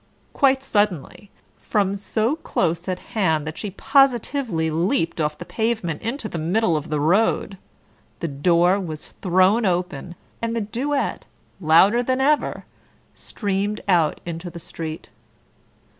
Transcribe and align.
Quite 0.33 0.63
suddenly, 0.63 1.29
from 1.59 1.95
so 1.95 2.35
close 2.35 2.87
at 2.87 2.97
hand 3.13 3.45
that 3.45 3.55
she 3.59 3.69
positively 3.69 4.71
leaped 4.71 5.21
off 5.21 5.37
the 5.37 5.45
pavement 5.45 6.01
into 6.01 6.27
the 6.27 6.39
middle 6.39 6.75
of 6.75 6.89
the 6.89 6.99
road, 6.99 7.59
the 8.19 8.27
door 8.27 8.79
was 8.79 9.11
thrown 9.21 9.63
open 9.63 10.15
and 10.41 10.55
the 10.55 10.61
duet, 10.61 11.27
louder 11.59 12.01
than 12.01 12.19
ever, 12.19 12.65
streamed 13.13 13.81
out 13.87 14.19
into 14.25 14.49
the 14.49 14.57
street. 14.59 15.09